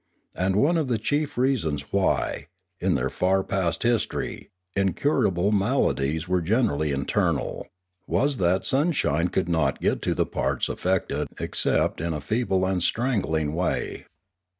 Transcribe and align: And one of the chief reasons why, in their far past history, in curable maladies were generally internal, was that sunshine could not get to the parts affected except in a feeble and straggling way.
And 0.33 0.55
one 0.55 0.77
of 0.77 0.87
the 0.87 0.97
chief 0.97 1.37
reasons 1.37 1.93
why, 1.93 2.47
in 2.79 2.95
their 2.95 3.11
far 3.11 3.43
past 3.43 3.83
history, 3.83 4.49
in 4.75 4.93
curable 4.95 5.51
maladies 5.51 6.27
were 6.27 6.41
generally 6.41 6.91
internal, 6.91 7.67
was 8.07 8.37
that 8.37 8.65
sunshine 8.65 9.27
could 9.27 9.47
not 9.47 9.79
get 9.79 10.01
to 10.01 10.15
the 10.15 10.25
parts 10.25 10.69
affected 10.69 11.27
except 11.39 12.01
in 12.01 12.13
a 12.13 12.19
feeble 12.19 12.65
and 12.65 12.81
straggling 12.81 13.53
way. 13.53 14.07